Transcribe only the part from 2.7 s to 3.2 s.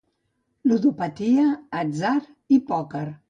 pòquer.